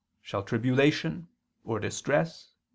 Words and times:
Shall 0.19 0.41
tribulation? 0.41 1.27
Or 1.63 1.79
distress?" 1.79 2.53